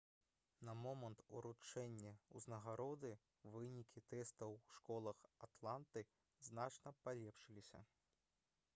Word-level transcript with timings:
на 0.67 0.73
момант 0.83 1.19
уручэння 1.39 2.13
ўзнагароды 2.39 3.11
вынікі 3.55 4.03
тэстаў 4.13 4.57
у 4.57 4.73
школах 4.79 5.23
атланты 5.49 6.05
значна 6.49 6.97
палепшыліся 7.05 7.87